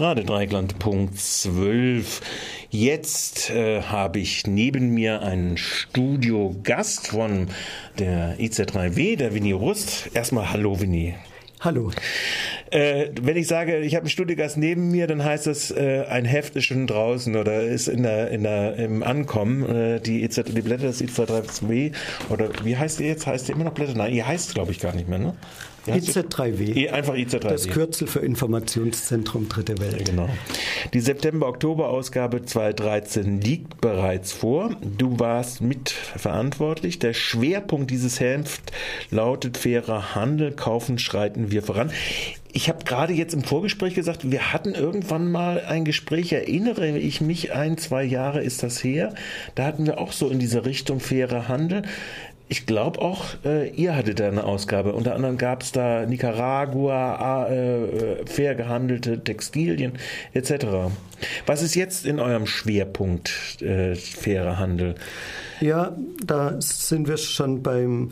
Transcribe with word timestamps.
Radio 0.00 0.24
Dreikland 0.24 0.78
Punkt 0.78 1.20
12. 1.20 2.22
Jetzt 2.70 3.50
äh, 3.50 3.82
habe 3.82 4.18
ich 4.18 4.46
neben 4.46 4.94
mir 4.94 5.20
einen 5.20 5.58
Studiogast 5.58 7.08
von 7.08 7.48
der 7.98 8.38
IZ3W, 8.38 9.18
der 9.18 9.34
Winnie 9.34 9.52
Rust. 9.52 10.08
Erstmal 10.14 10.52
Hallo 10.52 10.80
Winnie. 10.80 11.16
Hallo. 11.60 11.90
Äh, 12.70 13.10
wenn 13.20 13.36
ich 13.36 13.46
sage, 13.46 13.80
ich 13.80 13.94
habe 13.94 14.04
einen 14.04 14.10
Studiogast 14.10 14.56
neben 14.56 14.90
mir, 14.90 15.06
dann 15.06 15.22
heißt 15.22 15.46
das, 15.46 15.70
äh, 15.70 16.06
ein 16.08 16.24
Heft 16.24 16.56
ist 16.56 16.64
schon 16.64 16.86
draußen 16.86 17.36
oder 17.36 17.60
ist 17.60 17.86
in 17.86 18.02
der, 18.02 18.30
in 18.30 18.44
der, 18.44 18.76
im 18.76 19.02
Ankommen. 19.02 19.68
Äh, 19.68 20.00
die, 20.00 20.22
EZ, 20.22 20.44
die 20.46 20.62
Blätter 20.62 20.86
des 20.86 21.02
IZ3W, 21.02 21.92
oder 22.30 22.48
wie 22.64 22.78
heißt 22.78 23.00
ihr 23.00 23.08
jetzt? 23.08 23.26
Heißt 23.26 23.50
ihr 23.50 23.54
immer 23.54 23.64
noch 23.64 23.74
Blätter? 23.74 23.92
Nein, 23.94 24.14
ihr 24.14 24.26
heißt 24.26 24.54
glaube 24.54 24.72
ich 24.72 24.80
gar 24.80 24.94
nicht 24.94 25.08
mehr, 25.08 25.18
ne? 25.18 25.34
IZ3W. 25.86 26.90
Einfach 26.90 27.14
IZ3W. 27.14 27.48
Das 27.48 27.68
Kürzel 27.68 28.06
für 28.06 28.20
Informationszentrum 28.20 29.48
Dritte 29.48 29.78
Welt. 29.78 30.04
Genau. 30.04 30.28
Die 30.92 31.00
September-Oktober-Ausgabe 31.00 32.44
2013 32.44 33.40
liegt 33.40 33.80
bereits 33.80 34.32
vor. 34.32 34.76
Du 34.80 35.18
warst 35.18 35.60
mitverantwortlich. 35.60 36.98
Der 36.98 37.14
Schwerpunkt 37.14 37.90
dieses 37.90 38.20
Heft 38.20 38.72
lautet 39.10 39.56
fairer 39.56 40.14
Handel, 40.14 40.52
kaufen, 40.52 40.98
schreiten 40.98 41.50
wir 41.50 41.62
voran. 41.62 41.90
Ich 42.52 42.68
habe 42.68 42.84
gerade 42.84 43.12
jetzt 43.12 43.32
im 43.32 43.44
Vorgespräch 43.44 43.94
gesagt, 43.94 44.28
wir 44.30 44.52
hatten 44.52 44.74
irgendwann 44.74 45.30
mal 45.30 45.60
ein 45.60 45.84
Gespräch, 45.84 46.32
erinnere 46.32 46.98
ich 46.98 47.20
mich, 47.20 47.52
ein, 47.52 47.78
zwei 47.78 48.02
Jahre 48.02 48.42
ist 48.42 48.64
das 48.64 48.82
her. 48.82 49.14
Da 49.54 49.66
hatten 49.66 49.86
wir 49.86 49.98
auch 49.98 50.10
so 50.10 50.28
in 50.28 50.40
diese 50.40 50.64
Richtung 50.64 50.98
fairer 50.98 51.46
Handel. 51.46 51.82
Ich 52.50 52.66
glaube 52.66 53.00
auch, 53.00 53.26
äh, 53.44 53.70
ihr 53.70 53.94
hattet 53.94 54.18
da 54.18 54.26
eine 54.26 54.42
Ausgabe. 54.42 54.92
Unter 54.92 55.14
anderem 55.14 55.38
gab 55.38 55.62
es 55.62 55.70
da 55.70 56.04
Nicaragua, 56.04 57.46
äh, 57.48 58.26
fair 58.26 58.56
gehandelte 58.56 59.22
Textilien 59.22 59.92
etc. 60.34 60.90
Was 61.46 61.62
ist 61.62 61.76
jetzt 61.76 62.04
in 62.04 62.18
eurem 62.18 62.48
Schwerpunkt 62.48 63.62
äh, 63.62 63.94
fairer 63.94 64.58
Handel? 64.58 64.96
Ja, 65.60 65.96
da 66.26 66.56
sind 66.58 67.06
wir 67.06 67.18
schon 67.18 67.62
beim 67.62 68.10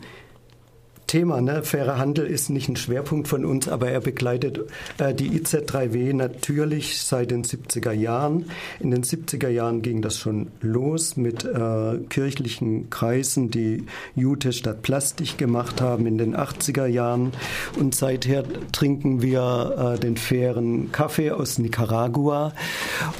Thema. 1.09 1.41
Ne? 1.41 1.63
Fairer 1.63 1.97
Handel 1.97 2.27
ist 2.27 2.51
nicht 2.51 2.69
ein 2.69 2.75
Schwerpunkt 2.75 3.27
von 3.27 3.43
uns, 3.43 3.67
aber 3.67 3.89
er 3.89 3.99
begleitet 3.99 4.59
äh, 4.99 5.11
die 5.11 5.31
IZ3W 5.31 6.13
natürlich 6.13 7.01
seit 7.01 7.31
den 7.31 7.43
70er 7.43 7.91
Jahren. 7.91 8.45
In 8.79 8.91
den 8.91 9.03
70er 9.03 9.49
Jahren 9.49 9.81
ging 9.81 10.03
das 10.03 10.19
schon 10.19 10.49
los 10.61 11.17
mit 11.17 11.43
äh, 11.43 11.97
kirchlichen 12.09 12.91
Kreisen, 12.91 13.49
die 13.49 13.87
Jute 14.15 14.53
statt 14.53 14.83
Plastik 14.83 15.39
gemacht 15.39 15.81
haben 15.81 16.05
in 16.05 16.19
den 16.19 16.35
80er 16.35 16.85
Jahren. 16.85 17.31
Und 17.79 17.95
seither 17.95 18.43
trinken 18.71 19.23
wir 19.23 19.95
äh, 19.95 19.99
den 19.99 20.15
fairen 20.15 20.91
Kaffee 20.91 21.31
aus 21.31 21.57
Nicaragua. 21.57 22.53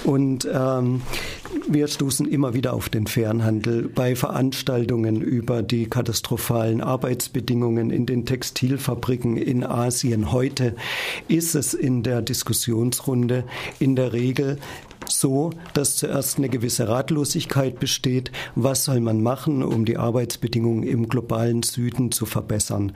Und 0.04 0.48
ähm, 0.54 1.02
wir 1.68 1.88
stoßen 1.88 2.28
immer 2.28 2.54
wieder 2.54 2.74
auf 2.74 2.90
den 2.90 3.08
Fernhandel 3.08 3.90
bei 3.90 4.16
Veranstaltungen 4.16 5.22
über 5.22 5.64
die 5.64 5.88
katastrophalen 5.88 6.82
Arbeitsbedingungen 6.82 7.79
in 7.80 8.06
den 8.06 8.26
Textilfabriken 8.26 9.38
in 9.38 9.64
Asien. 9.64 10.32
Heute 10.32 10.76
ist 11.28 11.56
es 11.56 11.74
in 11.74 12.04
der 12.04 12.22
Diskussionsrunde 12.22 13.46
in 13.80 13.96
der 13.96 14.14
Regel 14.14 14.58
so, 15.08 15.52
dass 15.74 15.96
zuerst 15.96 16.38
eine 16.38 16.50
gewisse 16.50 16.88
Ratlosigkeit 16.88 17.80
besteht. 17.80 18.32
Was 18.56 18.86
soll 18.86 19.00
man 19.00 19.22
machen, 19.22 19.64
um 19.64 19.86
die 19.86 19.98
Arbeitsbedingungen 19.98 20.84
im 20.84 21.10
globalen 21.10 21.64
Süden 21.64 22.12
zu 22.12 22.26
verbessern? 22.26 22.92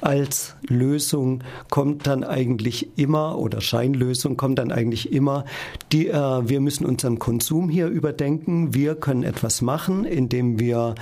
Als 0.00 0.54
Lösung 0.68 1.42
kommt 1.70 2.06
dann 2.06 2.24
eigentlich 2.24 2.96
immer, 2.96 3.38
oder 3.38 3.60
Scheinlösung 3.60 4.36
kommt 4.36 4.58
dann 4.58 4.72
eigentlich 4.72 5.12
immer, 5.12 5.44
die, 5.92 6.08
äh, 6.08 6.48
wir 6.48 6.60
müssen 6.60 6.86
unseren 6.86 7.18
Konsum 7.18 7.68
hier 7.68 7.88
überdenken. 7.88 8.74
Wir 8.74 8.94
können 8.94 9.22
etwas 9.22 9.62
machen, 9.62 10.04
indem 10.04 10.58
wir 10.58 10.94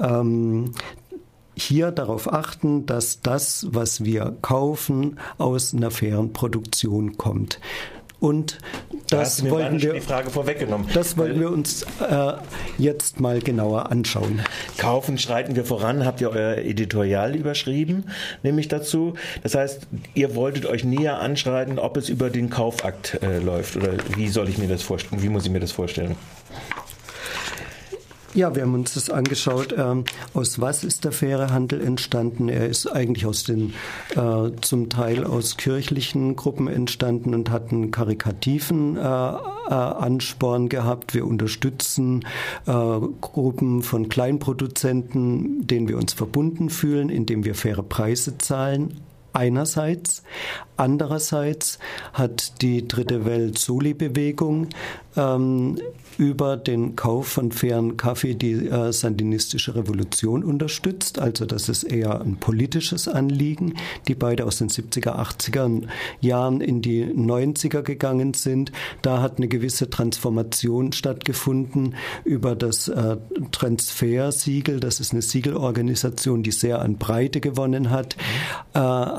ähm, 0.00 0.72
hier 1.58 1.90
darauf 1.90 2.32
achten, 2.32 2.86
dass 2.86 3.20
das, 3.20 3.66
was 3.70 4.04
wir 4.04 4.36
kaufen, 4.42 5.18
aus 5.38 5.74
einer 5.74 5.90
fairen 5.90 6.32
Produktion 6.32 7.16
kommt. 7.16 7.60
Und 8.20 8.58
das 9.10 9.36
da 9.36 9.50
wollten 9.50 9.80
wir, 9.80 9.92
die 9.92 10.00
Frage 10.00 10.30
vorweggenommen. 10.30 10.88
Das 10.92 11.16
wollen 11.16 11.38
wir 11.38 11.50
uns 11.50 11.84
äh, 12.00 12.32
jetzt 12.76 13.20
mal 13.20 13.40
genauer 13.40 13.92
anschauen. 13.92 14.40
Kaufen 14.76 15.18
schreiten 15.18 15.54
wir 15.54 15.64
voran, 15.64 16.04
habt 16.04 16.20
ihr 16.20 16.30
euer 16.30 16.58
Editorial 16.58 17.36
überschrieben, 17.36 18.06
nämlich 18.42 18.66
dazu. 18.66 19.14
Das 19.44 19.54
heißt, 19.54 19.86
ihr 20.14 20.34
wolltet 20.34 20.66
euch 20.66 20.82
näher 20.82 21.20
anschreiten, 21.20 21.78
ob 21.78 21.96
es 21.96 22.08
über 22.08 22.28
den 22.28 22.50
Kaufakt 22.50 23.22
äh, 23.22 23.38
läuft 23.38 23.76
oder 23.76 23.92
wie 24.16 24.28
soll 24.28 24.48
ich 24.48 24.58
mir 24.58 24.68
das 24.68 24.82
vorstellen? 24.82 25.22
Wie 25.22 25.28
muss 25.28 25.44
ich 25.44 25.52
mir 25.52 25.60
das 25.60 25.72
vorstellen? 25.72 26.16
Ja, 28.38 28.54
wir 28.54 28.62
haben 28.62 28.74
uns 28.74 28.94
das 28.94 29.10
angeschaut. 29.10 29.74
Ähm, 29.76 30.04
aus 30.32 30.60
was 30.60 30.84
ist 30.84 31.02
der 31.02 31.10
faire 31.10 31.50
Handel 31.50 31.80
entstanden? 31.80 32.48
Er 32.48 32.68
ist 32.68 32.86
eigentlich 32.86 33.26
aus 33.26 33.42
den, 33.42 33.74
äh, 34.14 34.52
zum 34.60 34.88
Teil 34.90 35.24
aus 35.24 35.56
kirchlichen 35.56 36.36
Gruppen 36.36 36.68
entstanden 36.68 37.34
und 37.34 37.50
hat 37.50 37.72
einen 37.72 37.90
karikativen 37.90 38.96
äh, 38.96 39.00
äh, 39.00 39.02
Ansporn 39.74 40.68
gehabt. 40.68 41.14
Wir 41.14 41.26
unterstützen 41.26 42.24
äh, 42.66 42.70
Gruppen 42.70 43.82
von 43.82 44.08
Kleinproduzenten, 44.08 45.66
denen 45.66 45.88
wir 45.88 45.96
uns 45.96 46.12
verbunden 46.12 46.70
fühlen, 46.70 47.08
indem 47.08 47.44
wir 47.44 47.56
faire 47.56 47.82
Preise 47.82 48.38
zahlen 48.38 49.00
einerseits. 49.38 50.22
Andererseits 50.76 51.78
hat 52.12 52.62
die 52.62 52.86
Dritte 52.86 53.24
Welt 53.24 53.58
Soli-Bewegung 53.58 54.68
ähm, 55.16 55.78
über 56.18 56.56
den 56.56 56.96
Kauf 56.96 57.28
von 57.28 57.52
fairen 57.52 57.96
Kaffee 57.96 58.34
die 58.34 58.66
äh, 58.66 58.92
sandinistische 58.92 59.74
Revolution 59.74 60.44
unterstützt. 60.44 61.18
Also 61.18 61.46
das 61.46 61.68
ist 61.68 61.84
eher 61.84 62.20
ein 62.20 62.36
politisches 62.36 63.08
Anliegen, 63.08 63.74
die 64.06 64.14
beide 64.14 64.44
aus 64.44 64.58
den 64.58 64.68
70er, 64.68 65.16
80er 65.16 65.82
Jahren 66.20 66.60
in 66.60 66.82
die 66.82 67.04
90er 67.04 67.82
gegangen 67.82 68.34
sind. 68.34 68.72
Da 69.02 69.20
hat 69.22 69.38
eine 69.38 69.48
gewisse 69.48 69.90
Transformation 69.90 70.92
stattgefunden 70.92 71.94
über 72.24 72.54
das 72.54 72.88
äh, 72.88 73.16
Transfer-Siegel. 73.52 74.80
Das 74.80 75.00
ist 75.00 75.12
eine 75.12 75.22
Siegelorganisation, 75.22 76.42
die 76.42 76.52
sehr 76.52 76.80
an 76.80 76.98
Breite 76.98 77.40
gewonnen 77.40 77.90
hat. 77.90 78.16
Äh, 78.74 78.78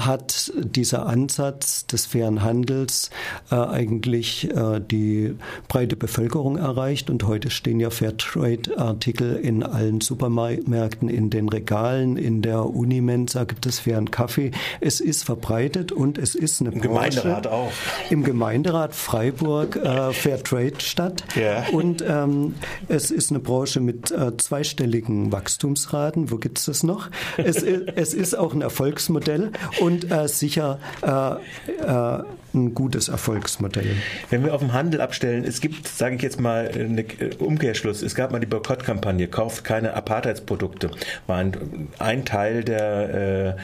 hat 0.09 0.51
dieser 0.57 1.05
Ansatz 1.05 1.85
des 1.85 2.07
fairen 2.07 2.41
Handels 2.41 3.11
äh, 3.51 3.55
eigentlich 3.55 4.49
äh, 4.49 4.81
die 4.81 5.35
breite 5.67 5.95
Bevölkerung 5.95 6.57
erreicht 6.57 7.09
und 7.09 7.25
heute 7.25 7.49
stehen 7.49 7.79
ja 7.79 7.91
Fairtrade-Artikel 7.91 9.37
in 9.37 9.63
allen 9.63 10.01
Supermärkten, 10.01 11.07
in 11.07 11.29
den 11.29 11.47
Regalen, 11.47 12.17
in 12.17 12.41
der 12.41 12.65
Unimensa 12.65 13.43
gibt 13.43 13.65
es 13.67 13.79
fairen 13.79 14.11
Kaffee. 14.11 14.51
Es 14.81 14.99
ist 14.99 15.23
verbreitet 15.23 15.91
und 15.91 16.17
es 16.17 16.35
ist 16.35 16.59
eine 16.59 16.71
Im 16.71 16.81
Branche. 16.81 17.21
Gemeinderat 17.21 17.47
auch. 17.47 17.71
Im 18.09 18.23
Gemeinderat 18.23 18.95
Freiburg 18.95 19.75
äh, 19.75 20.11
Fairtrade 20.11 20.79
statt. 20.79 21.23
Ja. 21.35 21.65
Und 21.71 22.03
ähm, 22.07 22.55
es 22.87 23.11
ist 23.11 23.29
eine 23.29 23.39
Branche 23.39 23.79
mit 23.79 24.09
äh, 24.11 24.35
zweistelligen 24.37 25.31
Wachstumsraten. 25.31 26.31
Wo 26.31 26.37
gibt 26.37 26.57
es 26.57 26.65
das 26.65 26.81
noch? 26.81 27.09
Es, 27.37 27.61
es 27.61 28.15
ist 28.15 28.35
auch 28.35 28.53
ein 28.53 28.61
Erfolgsmodell 28.61 29.51
und 29.79 29.88
äh, 29.97 30.27
sicher 30.27 30.79
äh, 31.01 31.83
äh, 31.83 32.23
ein 32.53 32.73
gutes 32.73 33.09
Erfolgsmodell. 33.09 33.95
Wenn 34.29 34.43
wir 34.43 34.53
auf 34.53 34.61
den 34.61 34.73
Handel 34.73 35.01
abstellen, 35.01 35.43
es 35.43 35.61
gibt, 35.61 35.87
sage 35.87 36.15
ich 36.15 36.21
jetzt 36.21 36.39
mal, 36.39 36.67
einen 36.67 37.05
Umkehrschluss. 37.37 38.01
Es 38.01 38.15
gab 38.15 38.31
mal 38.31 38.39
die 38.39 38.47
Boykottkampagne, 38.47 39.27
kauft 39.27 39.63
keine 39.63 39.93
Apartheidsprodukte, 39.93 40.89
war 41.27 41.37
ein, 41.37 41.89
ein 41.99 42.25
Teil 42.25 42.63
der 42.63 43.55
äh, 43.57 43.61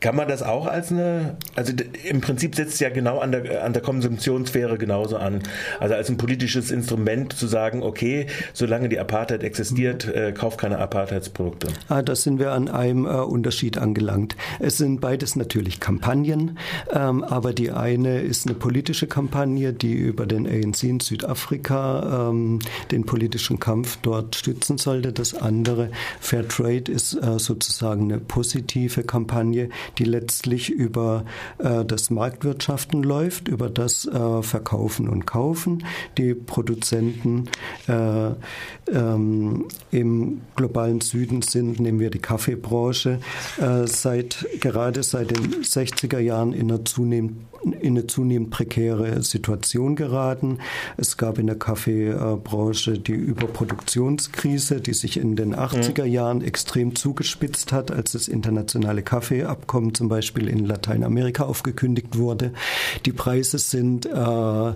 kann 0.00 0.16
man 0.16 0.28
das 0.28 0.42
auch 0.42 0.66
als 0.66 0.90
eine, 0.90 1.36
also 1.54 1.72
im 2.08 2.20
Prinzip 2.20 2.54
setzt 2.54 2.74
es 2.74 2.80
ja 2.80 2.88
genau 2.88 3.18
an 3.18 3.32
der, 3.32 3.64
an 3.64 3.72
der 3.72 3.82
Konsumptionssphäre 3.82 4.78
genauso 4.78 5.16
an. 5.16 5.42
Also 5.80 5.94
als 5.94 6.08
ein 6.08 6.16
politisches 6.16 6.70
Instrument 6.70 7.32
zu 7.32 7.46
sagen, 7.46 7.82
okay, 7.82 8.26
solange 8.52 8.88
die 8.88 8.98
Apartheid 8.98 9.42
existiert, 9.42 10.06
äh, 10.06 10.32
kauf 10.32 10.56
keine 10.56 10.78
Apartheidsprodukte. 10.78 11.68
Ah, 11.88 12.02
da 12.02 12.14
sind 12.14 12.38
wir 12.38 12.52
an 12.52 12.68
einem 12.68 13.04
äh, 13.04 13.08
Unterschied 13.08 13.78
angelangt. 13.78 14.36
Es 14.60 14.78
sind 14.78 15.00
beides 15.00 15.36
natürlich 15.36 15.80
Kampagnen, 15.80 16.58
ähm, 16.92 17.22
aber 17.22 17.52
die 17.52 17.70
eine 17.70 18.20
ist 18.20 18.46
eine 18.46 18.54
politische 18.54 19.06
Kampagne, 19.06 19.72
die 19.72 19.92
über 19.92 20.26
den 20.26 20.46
ANC 20.46 20.84
in 20.84 21.00
Südafrika 21.00 22.30
ähm, 22.30 22.60
den 22.90 23.04
politischen 23.04 23.60
Kampf 23.60 23.98
dort 24.02 24.36
stützen 24.36 24.78
sollte. 24.78 25.12
Das 25.12 25.34
andere, 25.34 25.90
Fair 26.20 26.48
Trade, 26.48 26.90
ist 26.90 27.14
äh, 27.14 27.38
sozusagen 27.38 28.04
eine 28.04 28.20
positive 28.20 29.02
Kampagne, 29.02 29.65
die 29.98 30.04
letztlich 30.04 30.70
über 30.70 31.24
äh, 31.58 31.84
das 31.84 32.10
Marktwirtschaften 32.10 33.02
läuft, 33.02 33.48
über 33.48 33.70
das 33.70 34.06
äh, 34.06 34.42
Verkaufen 34.42 35.08
und 35.08 35.26
Kaufen. 35.26 35.84
Die 36.18 36.34
Produzenten 36.34 37.44
äh, 37.88 38.30
ähm, 38.92 39.66
im 39.90 40.40
globalen 40.54 41.00
Süden 41.00 41.42
sind, 41.42 41.80
nehmen 41.80 42.00
wir 42.00 42.10
die 42.10 42.18
Kaffeebranche, 42.18 43.20
äh, 43.60 43.86
seit 43.86 44.46
gerade 44.60 45.02
seit 45.02 45.30
den 45.30 45.62
60er 45.62 46.18
Jahren 46.18 46.52
in 46.52 46.70
einer 46.70 46.84
zunehmenden 46.84 47.46
in 47.66 47.96
eine 47.96 48.06
zunehmend 48.06 48.50
prekäre 48.50 49.22
Situation 49.22 49.96
geraten. 49.96 50.58
Es 50.96 51.16
gab 51.16 51.38
in 51.38 51.46
der 51.46 51.58
Kaffeebranche 51.58 52.98
die 52.98 53.12
Überproduktionskrise, 53.12 54.80
die 54.80 54.94
sich 54.94 55.16
in 55.16 55.36
den 55.36 55.54
80er 55.54 56.04
mhm. 56.04 56.12
Jahren 56.12 56.42
extrem 56.42 56.94
zugespitzt 56.94 57.72
hat, 57.72 57.90
als 57.90 58.12
das 58.12 58.28
internationale 58.28 59.02
Kaffeeabkommen 59.56 59.94
zum 59.94 60.08
Beispiel 60.08 60.48
in 60.48 60.64
Lateinamerika 60.64 61.44
aufgekündigt 61.44 62.18
wurde. 62.18 62.52
Die 63.04 63.12
Preise 63.12 63.58
sind 63.58 64.06
äh, 64.06 64.68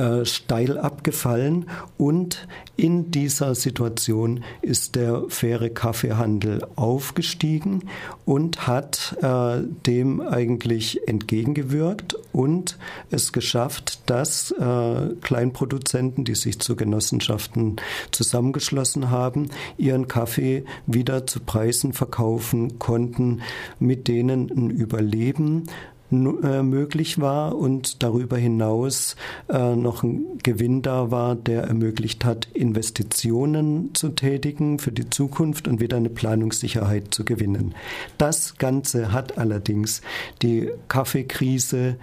äh, 0.00 0.24
steil 0.24 0.78
abgefallen 0.78 1.66
und 1.96 2.46
in 2.76 3.10
dieser 3.10 3.54
Situation 3.54 4.44
ist 4.60 4.96
der 4.96 5.24
faire 5.28 5.70
Kaffeehandel 5.70 6.66
aufgestiegen 6.76 7.84
und 8.24 8.66
hat 8.66 9.16
äh, 9.22 9.62
dem 9.86 10.20
eigentlich 10.20 11.08
entgegengewirkt 11.08 12.16
und 12.32 12.78
es 13.10 13.32
geschafft, 13.32 14.00
dass 14.10 14.50
äh, 14.50 15.14
Kleinproduzenten, 15.22 16.24
die 16.24 16.34
sich 16.34 16.58
zu 16.60 16.76
Genossenschaften 16.76 17.76
zusammengeschlossen 18.10 19.10
haben, 19.10 19.48
ihren 19.78 20.06
Kaffee 20.06 20.64
wieder 20.86 21.26
zu 21.26 21.40
Preisen 21.40 21.94
verkaufen 21.94 22.78
konnten, 22.78 23.40
mit 23.78 24.06
denen 24.08 24.15
ein 24.22 24.70
Überleben 24.70 25.64
äh, 26.12 26.62
möglich 26.62 27.20
war 27.20 27.56
und 27.56 28.04
darüber 28.04 28.36
hinaus 28.36 29.16
äh, 29.48 29.74
noch 29.74 30.04
ein 30.04 30.38
Gewinn 30.44 30.80
da 30.80 31.10
war, 31.10 31.34
der 31.34 31.64
ermöglicht 31.64 32.24
hat, 32.24 32.46
Investitionen 32.54 33.90
zu 33.92 34.10
tätigen 34.10 34.78
für 34.78 34.92
die 34.92 35.10
Zukunft 35.10 35.66
und 35.66 35.80
wieder 35.80 35.96
eine 35.96 36.08
Planungssicherheit 36.08 37.12
zu 37.12 37.24
gewinnen. 37.24 37.74
Das 38.18 38.56
Ganze 38.56 39.10
hat 39.10 39.36
allerdings 39.36 40.00
die 40.42 40.70
Kaffeekrise 40.86 41.96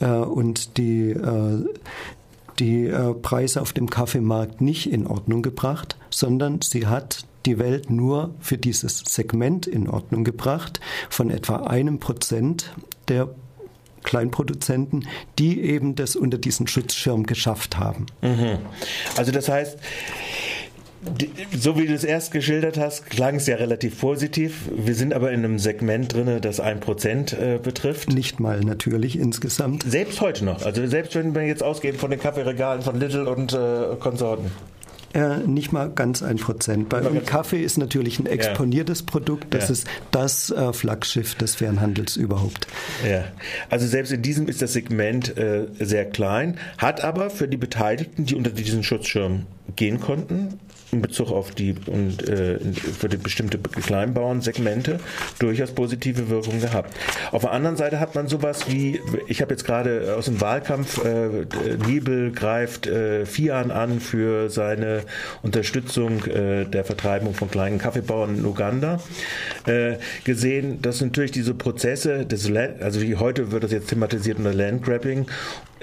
äh, 0.00 0.08
und 0.08 0.76
die 0.76 1.14
die 2.60 2.88
Preise 3.22 3.60
auf 3.60 3.72
dem 3.72 3.90
Kaffeemarkt 3.90 4.60
nicht 4.60 4.88
in 4.88 5.08
Ordnung 5.08 5.42
gebracht, 5.42 5.96
sondern 6.08 6.60
sie 6.62 6.86
hat 6.86 7.24
die 7.46 7.58
Welt 7.58 7.90
nur 7.90 8.34
für 8.40 8.58
dieses 8.58 8.98
Segment 8.98 9.66
in 9.66 9.88
Ordnung 9.88 10.24
gebracht 10.24 10.80
von 11.10 11.30
etwa 11.30 11.56
einem 11.64 11.98
Prozent 11.98 12.74
der 13.08 13.28
Kleinproduzenten, 14.02 15.08
die 15.38 15.62
eben 15.62 15.94
das 15.94 16.14
unter 16.14 16.38
diesen 16.38 16.66
Schutzschirm 16.66 17.24
geschafft 17.24 17.78
haben. 17.78 18.06
Mhm. 18.22 18.58
Also 19.16 19.32
das 19.32 19.48
heißt, 19.48 19.78
so 21.56 21.78
wie 21.78 21.86
du 21.86 21.94
es 21.94 22.04
erst 22.04 22.32
geschildert 22.32 22.78
hast, 22.78 23.06
klang 23.10 23.36
es 23.36 23.46
ja 23.46 23.56
relativ 23.56 24.00
positiv. 24.00 24.68
Wir 24.74 24.94
sind 24.94 25.12
aber 25.12 25.32
in 25.32 25.44
einem 25.44 25.58
Segment 25.58 26.12
drin, 26.12 26.38
das 26.40 26.60
ein 26.60 26.80
Prozent 26.80 27.32
äh, 27.32 27.58
betrifft. 27.62 28.10
Nicht 28.10 28.40
mal 28.40 28.60
natürlich 28.60 29.18
insgesamt. 29.18 29.82
Selbst 29.82 30.20
heute 30.20 30.44
noch. 30.44 30.64
Also 30.64 30.86
selbst 30.86 31.14
wenn 31.14 31.34
wir 31.34 31.42
jetzt 31.42 31.62
ausgehen 31.62 31.96
von 31.96 32.10
den 32.10 32.20
Kaffeeregalen 32.20 32.82
von 32.82 32.98
Little 32.98 33.28
und 33.28 33.52
äh, 33.52 33.96
Konsorten. 33.98 34.50
Äh, 35.14 35.46
nicht 35.46 35.70
mal 35.70 35.90
ganz 35.90 36.24
ein 36.24 36.38
Prozent. 36.38 36.88
Bei 36.88 37.00
und 37.00 37.24
Kaffee 37.24 37.62
ist 37.62 37.78
natürlich 37.78 38.18
ein 38.18 38.26
exponiertes 38.26 39.00
ja. 39.00 39.06
Produkt. 39.06 39.54
Das 39.54 39.68
ja. 39.68 39.72
ist 39.74 39.86
das 40.10 40.50
äh, 40.50 40.72
Flaggschiff 40.72 41.36
des 41.36 41.54
Fernhandels 41.54 42.16
überhaupt. 42.16 42.66
Ja, 43.08 43.24
also 43.70 43.86
selbst 43.86 44.12
in 44.12 44.22
diesem 44.22 44.48
ist 44.48 44.60
das 44.60 44.72
Segment 44.72 45.38
äh, 45.38 45.68
sehr 45.78 46.04
klein, 46.04 46.58
hat 46.78 47.04
aber 47.04 47.30
für 47.30 47.46
die 47.46 47.56
Beteiligten, 47.56 48.26
die 48.26 48.34
unter 48.34 48.50
diesen 48.50 48.82
Schutzschirm 48.82 49.46
gehen 49.76 50.00
konnten, 50.00 50.58
in 50.94 51.02
Bezug 51.02 51.30
auf 51.30 51.50
die 51.50 51.74
und 51.86 52.26
äh, 52.28 52.58
für 52.58 53.08
die 53.08 53.16
bestimmte 53.16 53.58
Kleinbauernsegmente 53.58 55.00
durchaus 55.38 55.72
positive 55.72 56.28
Wirkung 56.28 56.60
gehabt. 56.60 56.94
Auf 57.32 57.42
der 57.42 57.52
anderen 57.52 57.76
Seite 57.76 58.00
hat 58.00 58.14
man 58.14 58.28
sowas 58.28 58.68
wie, 58.68 59.00
ich 59.26 59.42
habe 59.42 59.52
jetzt 59.52 59.64
gerade 59.64 60.14
aus 60.16 60.26
dem 60.26 60.40
Wahlkampf, 60.40 61.04
äh, 61.04 61.46
Nibel 61.86 62.32
greift 62.32 62.86
äh, 62.86 63.26
Fian 63.26 63.70
an 63.70 64.00
für 64.00 64.48
seine 64.50 65.02
Unterstützung 65.42 66.24
äh, 66.24 66.64
der 66.64 66.84
Vertreibung 66.84 67.34
von 67.34 67.50
kleinen 67.50 67.78
Kaffeebauern 67.78 68.38
in 68.38 68.44
Uganda 68.44 69.00
äh, 69.66 69.94
gesehen, 70.24 70.80
dass 70.82 71.00
natürlich 71.00 71.32
diese 71.32 71.54
Prozesse 71.54 72.24
des 72.26 72.48
Land, 72.48 72.82
also 72.82 73.00
wie 73.00 73.16
heute 73.16 73.50
wird 73.50 73.64
das 73.64 73.72
jetzt 73.72 73.88
thematisiert 73.88 74.38
unter 74.38 74.54
Landgrabbing 74.54 75.26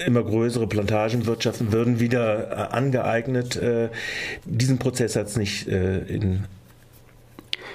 immer 0.06 0.22
größere 0.22 0.66
Plantagenwirtschaften 0.66 1.72
würden 1.72 2.00
wieder 2.00 2.50
äh, 2.50 2.54
angeeignet. 2.74 3.56
Äh, 3.56 3.88
diesen 4.44 4.78
Prozess 4.78 5.01
hat 5.16 5.26
es 5.26 5.36
nicht 5.36 5.68
äh, 5.68 5.98
in 5.98 6.44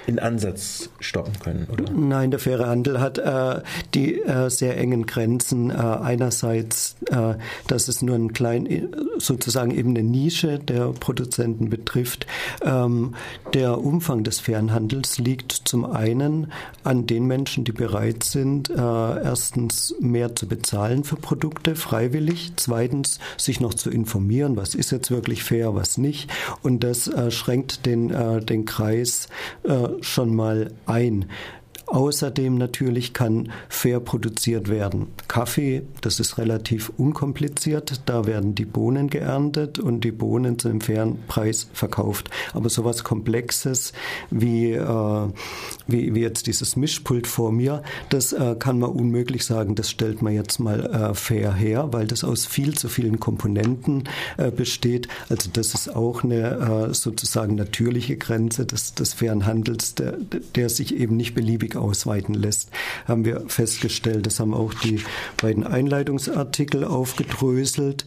in 0.08 0.18
Ansatz 0.18 0.88
stoppen 1.00 1.38
können, 1.38 1.66
oder? 1.70 1.84
Nein, 1.92 2.30
der 2.30 2.40
faire 2.40 2.66
Handel 2.66 2.98
hat 2.98 3.18
äh, 3.18 3.60
die 3.92 4.18
äh, 4.22 4.48
sehr 4.48 4.78
engen 4.78 5.04
Grenzen. 5.04 5.68
Äh, 5.68 5.74
einerseits, 5.74 6.96
äh, 7.10 7.34
dass 7.66 7.88
es 7.88 8.00
nur 8.00 8.16
ein 8.16 8.32
klein, 8.32 8.88
sozusagen 9.18 9.70
eben 9.70 9.90
eine 9.90 10.02
Nische 10.02 10.58
der 10.58 10.92
Produzenten 10.98 11.68
betrifft. 11.68 12.26
Ähm, 12.62 13.16
der 13.52 13.78
Umfang 13.78 14.24
des 14.24 14.40
fairen 14.40 14.72
Handels 14.72 15.18
liegt 15.18 15.52
zum 15.52 15.84
einen 15.84 16.52
an 16.84 17.06
den 17.06 17.26
Menschen, 17.26 17.64
die 17.64 17.72
bereit 17.72 18.24
sind, 18.24 18.70
äh, 18.70 18.74
erstens 18.76 19.94
mehr 20.00 20.34
zu 20.34 20.48
bezahlen 20.48 21.04
für 21.04 21.16
Produkte, 21.16 21.76
freiwillig. 21.76 22.52
Zweitens, 22.56 23.18
sich 23.36 23.60
noch 23.60 23.74
zu 23.74 23.90
informieren, 23.90 24.56
was 24.56 24.74
ist 24.74 24.90
jetzt 24.90 25.10
wirklich 25.10 25.44
fair, 25.44 25.74
was 25.74 25.98
nicht. 25.98 26.30
Und 26.62 26.82
das 26.82 27.08
äh, 27.08 27.30
schränkt 27.30 27.84
den, 27.84 28.08
den 28.08 28.64
Kreis 28.64 29.28
schon 30.02 30.34
mal 30.34 30.72
ein. 30.86 31.26
Außerdem 31.90 32.56
natürlich 32.58 33.14
kann 33.14 33.50
fair 33.68 34.00
produziert 34.00 34.68
werden. 34.68 35.06
Kaffee, 35.26 35.82
das 36.02 36.20
ist 36.20 36.36
relativ 36.36 36.92
unkompliziert. 36.98 38.02
Da 38.04 38.26
werden 38.26 38.54
die 38.54 38.66
Bohnen 38.66 39.08
geerntet 39.08 39.78
und 39.78 40.04
die 40.04 40.12
Bohnen 40.12 40.58
zu 40.58 40.68
einem 40.68 40.82
fairen 40.82 41.18
Preis 41.28 41.68
verkauft. 41.72 42.28
Aber 42.52 42.68
sowas 42.68 43.04
Komplexes 43.04 43.94
wie, 44.30 44.72
äh, 44.72 45.28
wie, 45.86 46.14
wie, 46.14 46.20
jetzt 46.20 46.46
dieses 46.46 46.76
Mischpult 46.76 47.26
vor 47.26 47.52
mir, 47.52 47.82
das 48.10 48.34
äh, 48.34 48.54
kann 48.58 48.78
man 48.78 48.90
unmöglich 48.90 49.46
sagen, 49.46 49.74
das 49.74 49.88
stellt 49.90 50.20
man 50.20 50.34
jetzt 50.34 50.58
mal 50.58 50.84
äh, 50.84 51.14
fair 51.14 51.54
her, 51.54 51.88
weil 51.92 52.06
das 52.06 52.22
aus 52.22 52.44
viel 52.44 52.76
zu 52.76 52.88
vielen 52.88 53.18
Komponenten 53.18 54.04
äh, 54.36 54.50
besteht. 54.50 55.08
Also 55.30 55.48
das 55.50 55.72
ist 55.72 55.94
auch 55.94 56.22
eine 56.22 56.88
äh, 56.90 56.94
sozusagen 56.94 57.54
natürliche 57.54 58.18
Grenze 58.18 58.66
des, 58.66 58.94
des 58.94 59.14
fairen 59.14 59.46
Handels, 59.46 59.94
der, 59.94 60.18
der 60.54 60.68
sich 60.68 60.94
eben 60.94 61.16
nicht 61.16 61.34
beliebig 61.34 61.77
ausweiten 61.78 62.34
lässt, 62.34 62.70
haben 63.06 63.24
wir 63.24 63.44
festgestellt. 63.48 64.26
Das 64.26 64.40
haben 64.40 64.54
auch 64.54 64.74
die 64.74 65.00
beiden 65.40 65.64
Einleitungsartikel 65.64 66.84
aufgedröselt. 66.84 68.04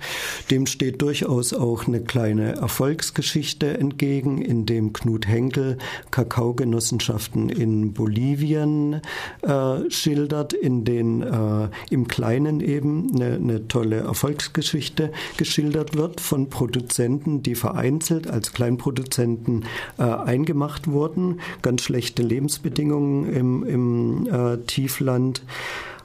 Dem 0.49 0.65
steht 0.65 1.01
durchaus 1.01 1.53
auch 1.53 1.87
eine 1.87 2.01
kleine 2.01 2.55
Erfolgsgeschichte 2.55 3.77
entgegen, 3.77 4.41
in 4.41 4.65
dem 4.65 4.93
Knut 4.93 5.27
Henkel 5.27 5.77
Kakaogenossenschaften 6.11 7.49
in 7.49 7.93
Bolivien 7.93 9.01
äh, 9.41 9.89
schildert, 9.89 10.53
in 10.53 10.85
den 10.85 11.21
äh, 11.21 11.69
im 11.89 12.07
Kleinen 12.07 12.59
eben 12.59 13.11
eine, 13.15 13.35
eine 13.35 13.67
tolle 13.67 13.97
Erfolgsgeschichte 13.97 15.11
geschildert 15.37 15.95
wird 15.95 16.21
von 16.21 16.49
Produzenten, 16.49 17.43
die 17.43 17.55
vereinzelt 17.55 18.27
als 18.27 18.53
Kleinproduzenten 18.53 19.65
äh, 19.97 20.03
eingemacht 20.03 20.87
wurden, 20.87 21.39
ganz 21.61 21.81
schlechte 21.83 22.23
Lebensbedingungen 22.23 23.31
im 23.31 23.60
im, 23.65 24.27
äh, 24.27 24.57
Tiefland 24.65 25.41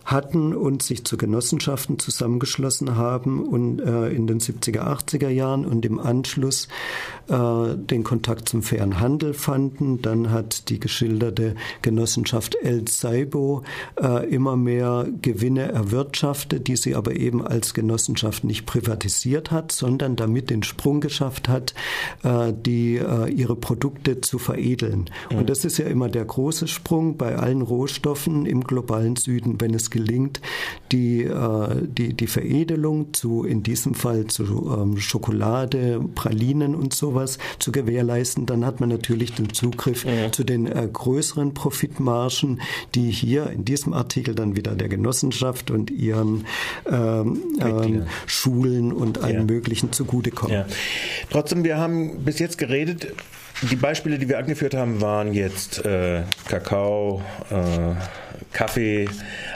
hatten 0.06 0.54
und 0.54 0.82
sich 0.82 1.04
zu 1.04 1.16
Genossenschaften 1.16 1.98
zusammengeschlossen 1.98 2.96
haben 2.96 3.44
und 3.44 3.80
äh, 3.80 4.08
in 4.08 4.26
den 4.26 4.38
70er, 4.38 4.80
80er 4.80 5.28
Jahren 5.28 5.66
und 5.66 5.84
im 5.84 5.98
Anschluss 5.98 6.68
äh, 7.28 7.76
den 7.76 8.04
Kontakt 8.04 8.48
zum 8.48 8.62
fairen 8.62 9.00
Handel 9.00 9.34
fanden. 9.34 10.00
Dann 10.00 10.30
hat 10.30 10.68
die 10.68 10.78
geschilderte 10.78 11.56
Genossenschaft 11.82 12.54
El 12.62 12.86
Saibo 12.88 13.64
äh, 14.00 14.28
immer 14.32 14.56
mehr 14.56 15.08
Gewinne 15.22 15.72
erwirtschaftet, 15.72 16.68
die 16.68 16.76
sie 16.76 16.94
aber 16.94 17.16
eben 17.16 17.44
als 17.44 17.74
Genossenschaft 17.74 18.44
nicht 18.44 18.64
privatisiert 18.64 19.50
hat, 19.50 19.72
sondern 19.72 20.14
damit 20.14 20.50
den 20.50 20.62
Sprung 20.62 21.00
geschafft 21.00 21.48
hat, 21.48 21.74
äh, 22.22 22.52
die 22.54 22.96
äh, 22.96 23.28
ihre 23.28 23.56
Produkte 23.56 24.20
zu 24.20 24.38
veredeln. 24.38 25.06
Mhm. 25.30 25.38
Und 25.38 25.50
das 25.50 25.64
ist 25.64 25.78
ja 25.78 25.86
immer 25.86 26.08
der 26.08 26.24
große 26.24 26.68
Sprung 26.68 27.16
bei 27.16 27.36
allen 27.36 27.62
Rohstoffen 27.62 28.46
im 28.46 28.62
globalen 28.62 29.16
Süden, 29.16 29.60
wenn 29.60 29.74
es 29.74 29.90
gelingt, 29.96 30.40
die, 30.92 31.22
äh, 31.22 31.68
die, 31.82 32.14
die 32.14 32.26
Veredelung 32.26 33.14
zu, 33.14 33.44
in 33.44 33.62
diesem 33.62 33.94
Fall 33.94 34.26
zu 34.26 34.76
ähm, 34.78 34.98
Schokolade, 34.98 36.00
Pralinen 36.14 36.74
und 36.74 36.92
sowas 36.92 37.38
zu 37.58 37.72
gewährleisten, 37.72 38.46
dann 38.46 38.64
hat 38.64 38.80
man 38.80 38.88
natürlich 38.88 39.32
den 39.32 39.52
Zugriff 39.52 40.04
ja. 40.04 40.30
zu 40.30 40.44
den 40.44 40.66
äh, 40.66 40.88
größeren 40.92 41.54
Profitmargen, 41.54 42.60
die 42.94 43.10
hier 43.10 43.50
in 43.50 43.64
diesem 43.64 43.94
Artikel 43.94 44.34
dann 44.34 44.56
wieder 44.56 44.74
der 44.74 44.88
Genossenschaft 44.88 45.70
und 45.70 45.90
ihren 45.90 46.46
ähm, 46.90 47.42
ähm, 47.60 48.06
Schulen 48.26 48.92
und 48.92 49.22
allen 49.22 49.48
ja. 49.48 49.54
möglichen 49.54 49.92
zugutekommen. 49.92 50.56
Ja. 50.56 50.66
Trotzdem, 51.30 51.64
wir 51.64 51.78
haben 51.78 52.24
bis 52.24 52.38
jetzt 52.38 52.58
geredet 52.58 53.12
die 53.62 53.76
Beispiele, 53.76 54.18
die 54.18 54.28
wir 54.28 54.38
angeführt 54.38 54.74
haben, 54.74 55.00
waren 55.00 55.32
jetzt 55.32 55.84
äh, 55.84 56.22
Kakao, 56.48 57.22
äh, 57.50 57.94
Kaffee, 58.56 59.06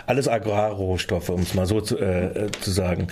alles 0.07 0.29
Agrarrohstoffe, 0.29 1.31
um 1.31 1.41
es 1.41 1.55
mal 1.55 1.65
so 1.65 1.81
zu, 1.81 1.99
äh, 1.99 2.51
zu 2.61 2.71
sagen. 2.71 3.09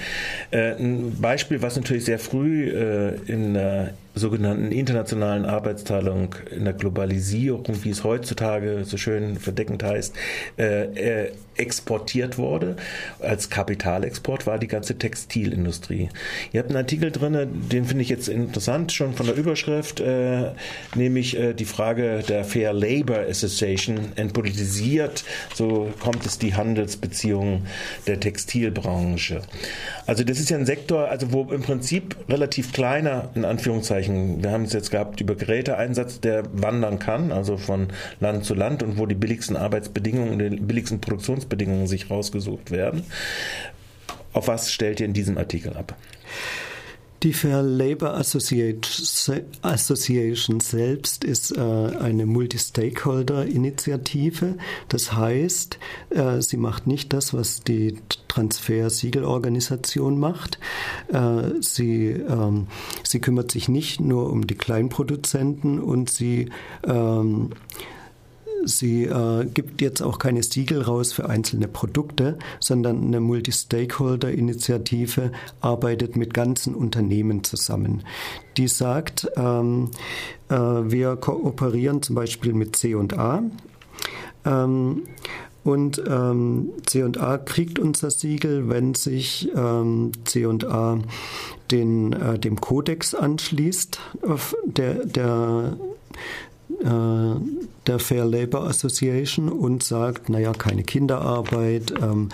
Äh, 0.51 0.73
ein 0.73 1.19
Beispiel, 1.19 1.63
was 1.63 1.77
natürlich 1.77 2.05
sehr 2.05 2.19
früh 2.19 2.69
äh, 2.69 3.15
in 3.27 3.55
der 3.55 3.95
sogenannten 4.19 4.73
internationalen 4.73 5.45
Arbeitsteilung, 5.45 6.35
in 6.51 6.65
der 6.65 6.75
Globalisierung, 6.75 7.65
wie 7.83 7.91
es 7.91 8.05
heutzutage 8.05 8.85
so 8.85 8.97
schön 8.97 9.37
verdeckend 9.37 9.83
heißt, 9.83 10.15
äh, 10.57 11.29
exportiert 11.59 12.39
wurde. 12.39 12.77
Als 13.21 13.51
Kapitalexport 13.51 14.47
war 14.47 14.59
die 14.59 14.69
ganze 14.69 14.97
Textilindustrie. 14.97 16.09
Ihr 16.53 16.61
habt 16.61 16.71
einen 16.71 16.79
Artikel 16.79 17.11
drin, 17.11 17.49
den 17.71 17.85
finde 17.85 18.03
ich 18.03 18.09
jetzt 18.09 18.29
interessant, 18.29 18.93
schon 18.93 19.15
von 19.15 19.27
der 19.27 19.35
Überschrift, 19.35 20.01
äh, 20.01 20.53
nämlich 20.95 21.39
äh, 21.39 21.55
die 21.55 21.65
Frage 21.65 22.23
der 22.27 22.45
Fair 22.45 22.73
Labor 22.73 23.19
Association 23.29 24.13
entpolitisiert, 24.17 25.25
so 25.55 25.93
kommt 26.01 26.25
es 26.25 26.39
die 26.39 26.55
Handelsbeziehungen 26.55 27.67
der 28.07 28.21
Textilbranche. 28.21 29.43
Also 30.07 30.25
das 30.25 30.39
ist 30.39 30.51
ja 30.51 30.57
ein 30.57 30.67
Sektor, 30.67 31.09
also 31.09 31.33
wo 31.33 31.43
im 31.53 31.63
Prinzip 31.63 32.17
relativ 32.29 32.73
kleiner, 32.73 33.31
in 33.35 33.45
Anführungszeichen, 33.45 34.08
wir 34.09 34.51
haben 34.51 34.65
es 34.65 34.73
jetzt 34.73 34.91
gehabt 34.91 35.21
über 35.21 35.35
Geräteeinsatz, 35.35 36.21
der 36.21 36.45
wandern 36.53 36.99
kann, 36.99 37.33
also 37.33 37.57
von 37.57 37.89
Land 38.21 38.45
zu 38.45 38.55
Land 38.55 38.83
und 38.83 38.99
wo 38.99 39.07
die 39.07 39.15
billigsten 39.15 39.57
Arbeitsbedingungen, 39.57 40.39
die 40.39 40.57
billigsten 40.57 41.01
Produktionsbedingungen 41.01 41.87
sich 41.87 42.11
rausgesucht 42.11 42.71
werden. 42.71 43.05
Auf 44.33 44.49
was 44.49 44.73
stellt 44.73 45.01
ihr 45.01 45.07
in 45.07 45.15
diesem 45.15 45.39
Artikel 45.39 45.75
ab? 45.75 45.97
Die 47.25 47.33
Fair 47.33 47.63
Labor 47.63 48.15
Association 48.15 50.61
selbst 50.61 51.25
ist 51.25 51.57
äh, 51.57 51.61
eine 51.61 52.27
Multi-Stakeholder-Initiative. 52.27 54.55
Das 54.89 55.15
heißt, 55.15 55.81
äh, 56.11 56.41
sie 56.41 56.59
macht 56.59 56.87
nicht 56.87 57.13
das, 57.13 57.35
was 57.35 57.65
die 57.65 57.99
Transfer-Siegelorganisation 58.29 60.21
macht. 60.21 60.61
Äh, 61.13 61.61
sie, 61.61 62.11
ähm, 62.11 62.69
sie 63.03 63.21
kümmert 63.21 63.51
sich 63.51 63.69
nicht 63.69 64.01
nur 64.01 64.31
um 64.31 64.47
die 64.47 64.55
Kleinproduzenten 64.55 65.81
und 65.81 66.11
sie 66.11 66.51
ähm, 66.87 67.51
Sie 68.65 69.05
äh, 69.05 69.47
gibt 69.47 69.81
jetzt 69.81 70.03
auch 70.03 70.19
keine 70.19 70.43
Siegel 70.43 70.83
raus 70.83 71.13
für 71.13 71.29
einzelne 71.29 71.69
Produkte, 71.69 72.39
sondern 72.61 73.05
eine 73.05 73.21
Multi-Stakeholder-Initiative 73.21 75.31
arbeitet 75.61 76.17
mit 76.17 76.35
ganzen 76.35 76.75
Unternehmen 76.75 77.45
zusammen. 77.45 78.03
Die 78.57 78.69
sagt, 78.69 79.31
ähm, 79.37 79.91
äh, 80.49 80.57
wir 80.57 81.17
kooperieren 81.17 82.03
zum 82.03 82.17
Beispiel 82.17 82.53
mit 82.53 82.77
C&A. 82.77 83.43
Ähm, 84.45 85.03
und 85.65 86.03
ähm, 86.09 86.71
C&A 86.87 87.39
kriegt 87.39 87.79
unser 87.79 88.11
Siegel, 88.11 88.69
wenn 88.69 88.95
sich 88.95 89.51
ähm, 89.55 90.13
C&A 90.25 90.99
den, 91.71 92.13
äh, 92.13 92.39
dem 92.39 92.61
Kodex 92.61 93.15
anschließt, 93.15 94.01
der, 94.65 95.05
der 95.05 95.77
der 96.81 97.99
Fair 97.99 98.25
Labor 98.25 98.69
Association 98.69 99.49
und 99.49 99.83
sagt, 99.83 100.29
naja, 100.29 100.53
keine 100.53 100.85
Kinderarbeit, 100.85 101.93
ähm, 102.01 102.29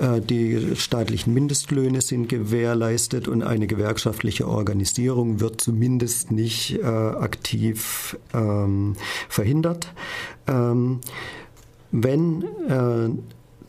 ja. 0.00 0.16
äh, 0.16 0.20
die 0.20 0.76
staatlichen 0.76 1.34
Mindestlöhne 1.34 2.00
sind 2.00 2.28
gewährleistet 2.28 3.28
und 3.28 3.42
eine 3.42 3.66
gewerkschaftliche 3.66 4.48
Organisierung 4.48 5.40
wird 5.40 5.60
zumindest 5.60 6.30
nicht 6.30 6.78
äh, 6.78 6.84
aktiv 6.84 8.16
ähm, 8.32 8.96
verhindert. 9.28 9.92
Ähm, 10.46 11.00
wenn 11.90 12.42
äh, 12.68 13.10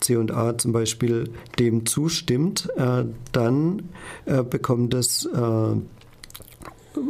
C&A 0.00 0.58
zum 0.58 0.72
Beispiel 0.72 1.30
dem 1.58 1.86
zustimmt, 1.86 2.68
äh, 2.76 3.04
dann 3.32 3.90
äh, 4.26 4.42
bekommt 4.42 4.94
es 4.94 5.26
äh, 5.26 5.76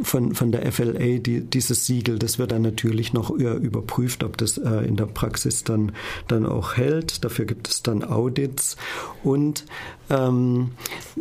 von, 0.02 0.34
von 0.34 0.52
der 0.52 0.70
FLA 0.72 1.18
die, 1.18 1.40
dieses 1.40 1.86
Siegel, 1.86 2.18
das 2.18 2.38
wird 2.38 2.52
dann 2.52 2.62
natürlich 2.62 3.12
noch 3.12 3.28
überprüft, 3.30 4.24
ob 4.24 4.38
das 4.38 4.56
äh, 4.58 4.86
in 4.86 4.96
der 4.96 5.06
Praxis 5.06 5.64
dann, 5.64 5.92
dann 6.28 6.46
auch 6.46 6.76
hält. 6.76 7.24
Dafür 7.24 7.44
gibt 7.44 7.66
es 7.68 7.82
dann 7.82 8.04
Audits 8.04 8.76
und 9.22 9.64
ähm, 10.08 10.70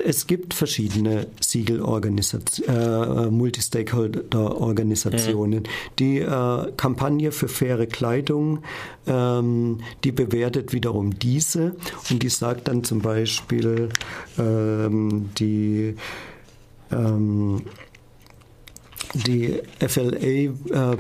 es 0.04 0.28
gibt 0.28 0.54
verschiedene 0.54 1.26
Siegelorganisationen, 1.42 3.28
äh, 3.28 3.32
Multi-Stakeholder-Organisationen. 3.32 5.60
Mhm. 5.60 5.64
Die 6.00 6.20
äh, 6.20 6.72
Kampagne 6.78 7.32
für 7.32 7.48
faire 7.48 7.88
Kleidung, 7.88 8.60
ähm, 9.08 9.80
die 10.04 10.12
bewertet 10.12 10.74
wiederum 10.74 11.18
diese 11.18 11.76
und 12.10 12.22
die 12.22 12.30
sagt 12.30 12.68
dann 12.68 12.84
zum 12.84 13.02
Beispiel, 13.02 13.90
ähm, 14.38 15.30
die 15.38 15.96
ähm, 16.92 17.64
die 19.16 19.62
FLA 19.80 20.18
äh, 20.18 20.52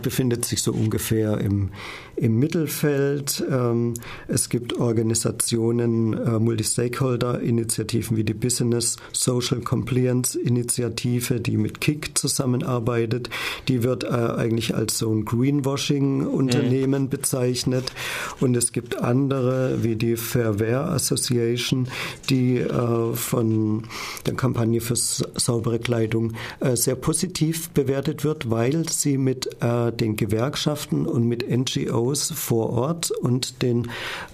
befindet 0.02 0.46
sich 0.46 0.62
so 0.62 0.72
ungefähr 0.72 1.38
im, 1.40 1.72
im 2.16 2.40
Mittelfeld. 2.40 3.44
Ähm, 3.52 3.94
es 4.30 4.48
gibt 4.48 4.78
Organisationen, 4.78 6.14
äh, 6.14 6.40
Multi-Stakeholder-Initiativen 6.40 8.16
wie 8.16 8.24
die 8.24 8.34
Business 8.34 8.96
Social 9.12 9.60
Compliance 9.60 10.40
Initiative, 10.40 11.42
die 11.42 11.58
mit 11.58 11.82
KIK 11.82 12.18
zusammenarbeitet. 12.18 13.30
Die 13.68 13.84
wird 13.84 14.06
äh, 14.06 14.08
eigentlich 14.08 14.76
als 14.76 14.98
so 14.98 15.12
ein 15.12 15.26
Greenwashing-Unternehmen 15.26 17.04
mhm. 17.04 17.10
bezeichnet. 17.10 17.92
Und 18.40 18.56
es 18.56 18.72
gibt 18.72 18.98
andere 18.98 19.84
wie 19.84 19.98
die 19.98 20.16
Fairware 20.16 20.92
Association, 20.92 21.90
die 22.30 22.60
äh, 22.60 23.14
von 23.14 23.84
der 24.26 24.36
Kampagne 24.36 24.80
für 24.80 24.96
saubere 24.96 25.80
Kleidung 25.80 26.34
äh, 26.62 26.78
sehr 26.78 26.96
positiv 26.96 27.70
bewertet 27.72 28.05
wird, 28.24 28.50
weil 28.50 28.88
sie 28.90 29.18
mit 29.18 29.62
äh, 29.62 29.92
den 29.92 30.16
Gewerkschaften 30.16 31.06
und 31.06 31.28
mit 31.28 31.46
NGOs 31.50 32.32
vor 32.32 32.70
Ort 32.72 33.12
und 33.12 33.62
den 33.62 33.90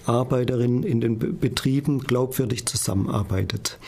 Arbeiterinnen 0.06 0.82
in 0.82 1.00
den 1.00 1.18
Betrieben 1.18 2.00
glaubwürdig 2.00 2.66
zusammenarbeitet. 2.66 3.78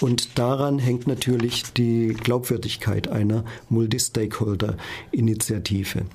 Und 0.00 0.38
daran 0.38 0.78
hängt 0.78 1.06
natürlich 1.06 1.64
die 1.74 2.08
Glaubwürdigkeit 2.08 3.08
einer 3.08 3.44
Multi-Stakeholder-Initiative. 3.68 6.06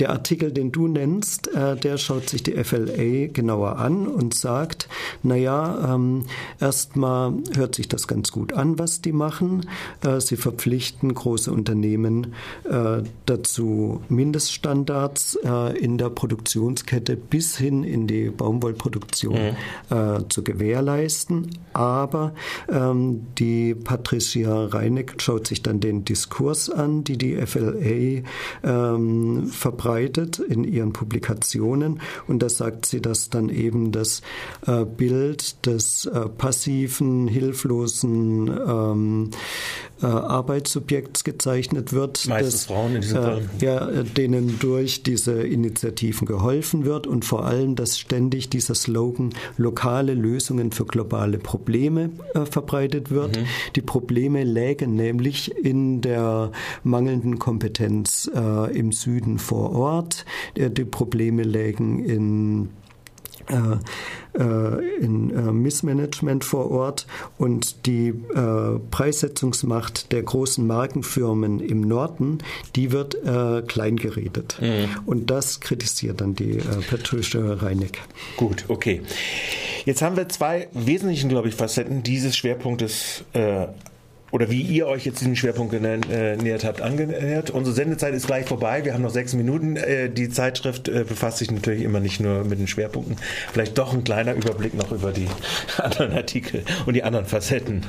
Der 0.00 0.08
Artikel, 0.08 0.50
den 0.50 0.72
du 0.72 0.88
nennst, 0.88 1.48
äh, 1.54 1.76
der 1.76 1.98
schaut 1.98 2.30
sich 2.30 2.42
die 2.42 2.52
FLA 2.52 3.26
genauer 3.26 3.76
an 3.76 4.06
und 4.06 4.32
sagt, 4.32 4.88
naja, 5.22 5.94
ähm, 5.94 6.24
erstmal 6.58 7.34
hört 7.54 7.74
sich 7.74 7.86
das 7.86 8.08
ganz 8.08 8.32
gut 8.32 8.54
an, 8.54 8.78
was 8.78 9.02
die 9.02 9.12
machen. 9.12 9.66
Äh, 10.02 10.20
sie 10.20 10.36
verpflichten 10.36 11.12
große 11.12 11.52
Unternehmen 11.52 12.32
äh, 12.64 13.02
dazu, 13.26 14.00
Mindeststandards 14.08 15.38
äh, 15.44 15.78
in 15.78 15.98
der 15.98 16.08
Produktionskette 16.08 17.16
bis 17.16 17.58
hin 17.58 17.84
in 17.84 18.06
die 18.06 18.30
Baumwollproduktion 18.30 19.34
mhm. 19.34 19.56
Äh, 19.90 20.28
zu 20.30 20.42
gewährleisten. 20.42 21.50
Aber 21.74 22.32
ähm, 22.70 23.26
die 23.38 23.74
Patricia 23.74 24.64
Reineck 24.64 25.20
schaut 25.20 25.46
sich 25.46 25.62
dann 25.62 25.80
den 25.80 26.06
Diskurs 26.06 26.70
an, 26.70 27.04
die 27.04 27.18
die 27.18 27.36
FLA 27.36 28.22
ähm, 28.64 29.46
verbreitet 29.48 29.89
verbreitet 29.90 30.38
in 30.38 30.64
ihren 30.64 30.92
Publikationen. 30.92 32.00
Und 32.26 32.40
da 32.42 32.48
sagt 32.48 32.86
sie, 32.86 33.00
dass 33.00 33.28
dann 33.28 33.48
eben 33.48 33.92
das 33.92 34.22
äh, 34.66 34.84
Bild 34.84 35.66
des 35.66 36.06
äh, 36.06 36.28
passiven, 36.28 37.26
hilflosen 37.26 38.48
ähm, 38.48 39.30
äh, 40.02 40.06
Arbeitssubjekts 40.06 41.24
gezeichnet 41.24 41.92
wird. 41.92 42.26
Meistens 42.26 42.52
das, 42.52 42.64
Frauen 42.66 42.94
in 42.94 43.00
diesem 43.02 43.18
äh, 43.18 43.22
Fall. 43.22 43.50
Ja, 43.60 43.86
denen 44.02 44.58
durch 44.58 45.02
diese 45.02 45.42
Initiativen 45.42 46.26
geholfen 46.26 46.84
wird 46.84 47.06
und 47.06 47.24
vor 47.24 47.44
allem, 47.44 47.76
dass 47.76 47.98
ständig 47.98 48.48
dieser 48.48 48.74
Slogan 48.74 49.30
lokale 49.56 50.14
Lösungen 50.14 50.72
für 50.72 50.84
globale 50.84 51.38
Probleme 51.38 52.10
äh, 52.34 52.44
verbreitet 52.46 53.10
wird. 53.10 53.36
Mhm. 53.36 53.44
Die 53.76 53.82
Probleme 53.82 54.44
lägen 54.44 54.94
nämlich 54.94 55.54
in 55.56 56.00
der 56.00 56.52
mangelnden 56.82 57.38
Kompetenz 57.38 58.30
äh, 58.34 58.76
im 58.76 58.92
Süden 58.92 59.38
vor 59.38 59.72
Ort. 59.72 60.24
Die 60.56 60.84
Probleme 60.84 61.42
lägen 61.42 62.04
in 62.04 62.64
äh, 62.64 62.68
äh, 62.68 62.79
in 65.00 65.30
äh, 65.30 65.52
Missmanagement 65.52 66.44
vor 66.44 66.70
Ort 66.70 67.06
und 67.38 67.86
die 67.86 68.14
Preissetzungsmacht 68.90 70.12
der 70.12 70.22
großen 70.22 70.66
Markenfirmen 70.66 71.60
im 71.60 71.80
Norden, 71.80 72.38
die 72.76 72.92
wird 72.92 73.16
kleingeredet. 73.66 74.58
Mhm. 74.60 74.88
Und 75.06 75.30
das 75.30 75.60
kritisiert 75.60 76.20
dann 76.20 76.34
die 76.34 76.58
Patricia 76.88 77.54
Reineck. 77.54 77.98
Gut, 78.36 78.64
okay. 78.68 79.02
Jetzt 79.84 80.02
haben 80.02 80.16
wir 80.16 80.28
zwei 80.28 80.68
wesentlichen, 80.72 81.28
glaube 81.28 81.48
ich, 81.48 81.54
Facetten 81.54 82.02
dieses 82.02 82.36
Schwerpunktes 82.36 83.24
oder 84.30 84.50
wie 84.50 84.62
ihr 84.62 84.86
euch 84.86 85.06
jetzt 85.06 85.20
diesen 85.20 85.36
Schwerpunkt 85.36 85.72
genähert 85.72 86.64
habt, 86.64 86.82
angenähert. 86.82 87.50
Unsere 87.50 87.74
Sendezeit 87.74 88.14
ist 88.14 88.26
gleich 88.26 88.46
vorbei. 88.46 88.84
Wir 88.84 88.94
haben 88.94 89.02
noch 89.02 89.10
sechs 89.10 89.34
Minuten. 89.34 89.78
Die 90.14 90.28
Zeitschrift 90.28 90.84
befasst 90.84 91.38
sich 91.38 91.50
natürlich 91.50 91.82
immer 91.82 92.00
nicht 92.00 92.20
nur 92.20 92.44
mit 92.44 92.58
den 92.58 92.66
Schwerpunkten. 92.66 93.16
Vielleicht 93.52 93.78
doch 93.78 93.92
ein 93.92 94.04
kleiner 94.04 94.34
Überblick 94.34 94.74
noch 94.74 94.92
über 94.92 95.12
die 95.12 95.26
anderen 95.78 96.12
Artikel 96.12 96.62
und 96.86 96.94
die 96.94 97.02
anderen 97.02 97.26
Facetten. 97.26 97.82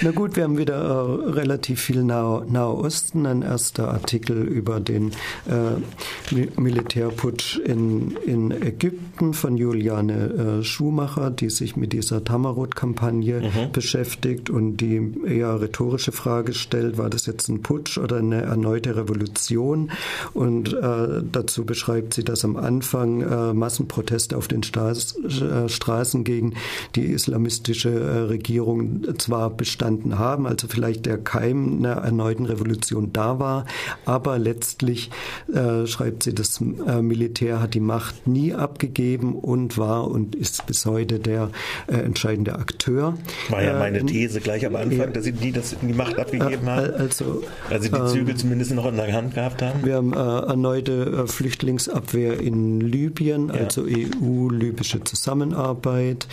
Na 0.00 0.10
gut, 0.10 0.36
wir 0.36 0.44
haben 0.44 0.58
wieder 0.58 0.74
äh, 0.74 1.30
relativ 1.30 1.80
viel 1.80 2.02
Nahe, 2.02 2.44
Nahe 2.48 2.74
Osten. 2.74 3.26
Ein 3.26 3.42
erster 3.42 3.88
Artikel 3.88 4.42
über 4.42 4.80
den 4.80 5.12
äh, 5.48 6.40
Militärputsch 6.60 7.58
in, 7.58 8.16
in 8.26 8.50
Ägypten 8.50 9.34
von 9.34 9.56
Juliane 9.56 10.60
äh, 10.60 10.64
Schumacher, 10.64 11.30
die 11.30 11.50
sich 11.50 11.76
mit 11.76 11.92
dieser 11.92 12.24
Tamarot-Kampagne 12.24 13.40
mhm. 13.40 13.72
beschäftigt 13.72 14.50
und 14.50 14.78
die 14.78 15.12
eher 15.26 15.51
rhetorische 15.60 16.12
Frage 16.12 16.54
stellt, 16.54 16.98
war 16.98 17.10
das 17.10 17.26
jetzt 17.26 17.48
ein 17.48 17.62
Putsch 17.62 17.98
oder 17.98 18.16
eine 18.16 18.42
erneute 18.42 18.96
Revolution? 18.96 19.90
Und 20.34 20.72
äh, 20.72 21.22
dazu 21.30 21.64
beschreibt 21.64 22.14
sie, 22.14 22.24
dass 22.24 22.44
am 22.44 22.56
Anfang 22.56 23.22
äh, 23.22 23.52
Massenproteste 23.52 24.36
auf 24.36 24.48
den 24.48 24.62
Straß, 24.62 25.16
äh, 25.24 25.68
Straßen 25.68 26.24
gegen 26.24 26.54
die 26.94 27.06
islamistische 27.06 27.90
äh, 27.90 28.18
Regierung 28.20 29.18
zwar 29.18 29.50
bestanden 29.50 30.18
haben, 30.18 30.46
also 30.46 30.68
vielleicht 30.68 31.06
der 31.06 31.18
Keim 31.18 31.78
einer 31.78 32.02
erneuten 32.02 32.46
Revolution 32.46 33.12
da 33.12 33.38
war, 33.38 33.66
aber 34.04 34.38
letztlich 34.38 35.10
äh, 35.52 35.86
schreibt 35.86 36.22
sie, 36.24 36.34
das 36.34 36.60
äh, 36.60 37.02
Militär 37.02 37.60
hat 37.60 37.74
die 37.74 37.80
Macht 37.80 38.26
nie 38.26 38.54
abgegeben 38.54 39.34
und 39.34 39.78
war 39.78 40.08
und 40.08 40.34
ist 40.34 40.66
bis 40.66 40.86
heute 40.86 41.18
der 41.18 41.50
entscheidende 41.86 42.54
Akteur. 42.54 43.16
War 43.48 43.62
ja 43.62 43.78
meine 43.78 44.04
These 44.04 44.40
gleich 44.40 44.64
am 44.66 44.76
Anfang, 44.76 45.12
dass 45.12 45.24
sie 45.24 45.32
nie 45.42 45.52
das, 45.52 45.76
die 45.80 45.92
Macht 45.92 46.18
abgegeben 46.18 46.68
haben. 46.68 46.94
Also, 46.94 47.42
also 47.70 47.88
die 47.88 48.12
Zügel 48.12 48.30
ähm, 48.30 48.36
zumindest 48.36 48.72
noch 48.72 48.86
in 48.86 48.96
der 48.96 49.12
Hand 49.12 49.34
gehabt 49.34 49.62
haben. 49.62 49.84
Wir 49.84 49.96
haben 49.96 50.12
erneute 50.12 51.26
Flüchtlingsabwehr 51.26 52.40
in 52.40 52.80
Libyen, 52.80 53.48
ja. 53.48 53.54
also 53.54 53.84
EU-libysche 53.84 55.04
Zusammenarbeit, 55.04 56.26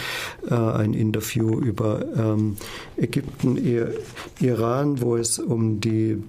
ein 0.49 0.93
Interview 0.93 1.59
über 1.59 2.05
ähm, 2.17 2.57
Ägypten, 2.97 3.57
Iran, 4.39 5.01
wo 5.01 5.15
es 5.15 5.39
um 5.39 5.79
die 5.81 6.21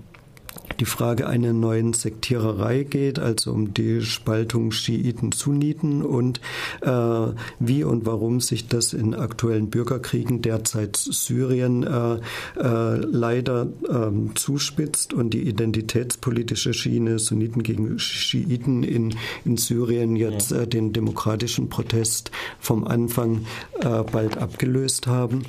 die 0.81 0.87
Frage 0.87 1.27
einer 1.27 1.53
neuen 1.53 1.93
Sektiererei 1.93 2.85
geht, 2.85 3.19
also 3.19 3.53
um 3.53 3.75
die 3.75 4.01
Spaltung 4.01 4.73
Schiiten-Sunniten 4.73 6.03
und 6.03 6.41
äh, 6.81 7.27
wie 7.59 7.85
und 7.85 8.07
warum 8.07 8.41
sich 8.41 8.67
das 8.67 8.95
in 8.95 9.15
aktuellen 9.15 9.69
Bürgerkriegen 9.69 10.41
derzeit 10.41 10.97
Syrien 10.97 11.83
äh, 11.83 12.15
äh, 12.59 12.97
leider 12.97 13.69
ähm, 13.89 14.35
zuspitzt 14.37 15.13
und 15.13 15.31
die 15.35 15.43
identitätspolitische 15.43 16.73
Schiene 16.73 17.19
Sunniten 17.19 17.63
gegen 17.63 17.99
Schiiten 17.99 18.83
in, 18.83 19.15
in 19.45 19.59
Syrien 19.59 20.17
jetzt 20.17 20.51
äh, 20.51 20.67
den 20.67 20.95
demokratischen 20.95 21.69
Protest 21.69 22.31
vom 22.59 22.87
Anfang 22.87 23.47
äh, 23.81 24.03
bald 24.11 24.39
abgelöst 24.39 25.07
haben. 25.07 25.43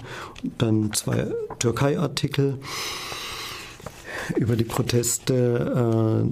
Dann 0.57 0.91
zwei 0.93 1.27
Türkei-Artikel 1.59 2.59
über 4.37 4.55
die 4.55 4.63
Proteste 4.63 6.23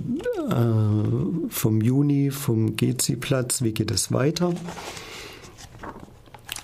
äh, 0.50 0.54
äh, 0.54 1.50
vom 1.50 1.82
Juni 1.82 2.32
vom 2.32 2.76
Gezi-Platz. 2.76 3.62
Wie 3.62 3.74
geht 3.74 3.92
es 3.92 4.12
weiter? 4.12 4.54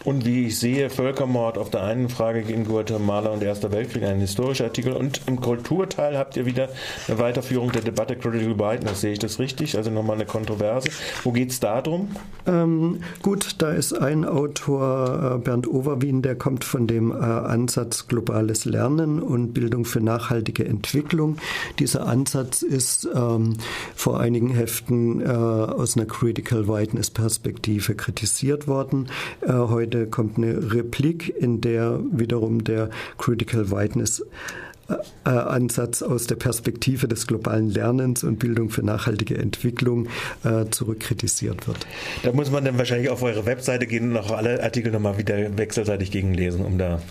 Und 0.05 0.23
wie 0.23 0.45
ich 0.45 0.59
sehe, 0.59 0.91
Völkermord 0.91 1.57
auf 1.57 1.71
der 1.71 1.83
einen 1.83 2.09
Frage 2.09 2.43
gegen 2.43 2.65
Guatemala 2.65 3.31
und 3.31 3.41
Erster 3.41 3.71
Weltkrieg, 3.71 4.03
ein 4.03 4.19
historischer 4.19 4.65
Artikel. 4.65 4.93
Und 4.93 5.21
im 5.25 5.41
Kulturteil 5.41 6.15
habt 6.15 6.37
ihr 6.37 6.45
wieder 6.45 6.69
eine 7.07 7.17
Weiterführung 7.17 7.71
der 7.71 7.81
Debatte 7.81 8.15
Critical 8.15 8.59
Whiteness. 8.59 9.01
Sehe 9.01 9.13
ich 9.13 9.19
das 9.19 9.39
richtig? 9.39 9.75
Also 9.75 9.89
nochmal 9.89 10.17
eine 10.17 10.27
Kontroverse. 10.27 10.89
Wo 11.23 11.31
geht 11.31 11.49
es 11.49 11.59
da 11.59 11.81
drum? 11.81 12.09
Ähm, 12.45 12.99
gut, 13.23 13.55
da 13.57 13.71
ist 13.71 13.93
ein 13.93 14.25
Autor, 14.25 15.37
äh, 15.37 15.37
Bernd 15.39 15.67
Overwien, 15.67 16.21
der 16.21 16.35
kommt 16.35 16.63
von 16.63 16.85
dem 16.85 17.09
äh, 17.09 17.15
Ansatz 17.15 18.07
globales 18.07 18.65
Lernen 18.65 19.19
und 19.19 19.53
Bildung 19.53 19.85
für 19.85 20.01
nachhaltige 20.01 20.65
Entwicklung. 20.65 21.37
Dieser 21.79 22.05
Ansatz 22.05 22.61
ist 22.61 23.09
ähm, 23.15 23.57
vor 23.95 24.19
einigen 24.19 24.51
Heften 24.51 25.21
äh, 25.21 25.25
aus 25.25 25.97
einer 25.97 26.05
Critical 26.05 26.67
Whiteness 26.67 27.09
Perspektive 27.09 27.95
kritisiert 27.95 28.67
worden. 28.67 29.07
Äh, 29.41 29.53
heute 29.53 29.94
Seite 29.95 30.09
kommt 30.09 30.37
eine 30.37 30.73
Replik, 30.73 31.29
in 31.29 31.61
der 31.61 31.99
wiederum 32.11 32.63
der 32.63 32.89
Critical 33.17 33.71
Whiteness 33.71 34.25
Ansatz 35.23 36.03
aus 36.03 36.27
der 36.27 36.35
Perspektive 36.35 37.07
des 37.07 37.25
globalen 37.25 37.69
Lernens 37.69 38.23
und 38.23 38.37
Bildung 38.37 38.69
für 38.69 38.83
nachhaltige 38.83 39.37
Entwicklung 39.37 40.07
äh, 40.43 40.69
zurückkritisiert 40.69 41.67
wird. 41.67 41.87
Da 42.23 42.31
muss 42.31 42.51
man 42.51 42.63
dann 42.63 42.77
wahrscheinlich 42.77 43.09
auf 43.09 43.23
eure 43.23 43.45
Webseite 43.45 43.87
gehen 43.87 44.11
und 44.11 44.17
auch 44.17 44.31
alle 44.31 44.61
Artikel 44.61 44.91
nochmal 44.91 45.17
wieder 45.17 45.57
wechselseitig 45.57 46.11
gegenlesen, 46.11 46.63
um 46.63 46.77
da 46.77 47.01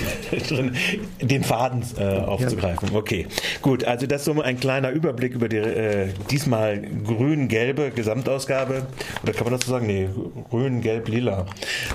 den 1.20 1.42
Faden 1.42 1.82
äh, 1.98 2.04
aufzugreifen. 2.04 2.90
Ja. 2.92 2.98
Okay, 2.98 3.26
gut. 3.62 3.84
Also 3.84 4.06
das 4.06 4.20
ist 4.20 4.24
so 4.26 4.40
ein 4.40 4.60
kleiner 4.60 4.90
Überblick 4.90 5.34
über 5.34 5.48
die 5.48 5.56
äh, 5.56 6.08
diesmal 6.30 6.80
grün-gelbe 6.80 7.90
Gesamtausgabe. 7.90 8.86
Oder 9.22 9.32
kann 9.32 9.44
man 9.44 9.54
das 9.54 9.66
so 9.66 9.72
sagen? 9.72 9.86
Nee, 9.86 10.08
grün-gelb-lila 10.50 11.46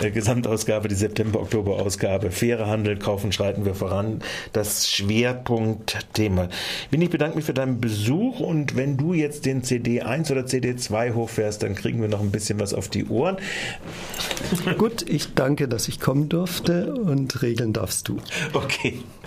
äh, 0.01 0.11
Gesamtausgabe, 0.11 0.87
die 0.87 0.95
September-Oktober-Ausgabe. 0.95 2.31
Faire 2.31 2.67
Handel, 2.67 2.97
kaufen, 2.97 3.31
schreiten 3.31 3.65
wir 3.65 3.75
voran. 3.75 4.21
Das 4.51 4.87
Schwerpunktthema. 5.13 6.49
Bin 6.89 7.01
ich 7.01 7.09
bedanke 7.09 7.35
mich 7.35 7.45
für 7.45 7.53
deinen 7.53 7.79
Besuch 7.79 8.39
und 8.39 8.75
wenn 8.75 8.97
du 8.97 9.13
jetzt 9.13 9.45
den 9.45 9.61
CD1 9.61 10.31
oder 10.31 10.41
CD2 10.41 11.13
hochfährst, 11.13 11.63
dann 11.63 11.75
kriegen 11.75 12.01
wir 12.01 12.07
noch 12.07 12.21
ein 12.21 12.31
bisschen 12.31 12.59
was 12.59 12.73
auf 12.73 12.87
die 12.87 13.05
Ohren. 13.05 13.37
Gut, 14.77 15.07
ich 15.07 15.33
danke, 15.35 15.67
dass 15.67 15.87
ich 15.87 15.99
kommen 15.99 16.29
durfte 16.29 16.93
und 16.93 17.41
regeln 17.41 17.73
darfst 17.73 18.07
du. 18.07 18.17
Okay. 18.53 18.99